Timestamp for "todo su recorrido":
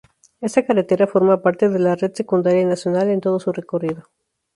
3.21-4.09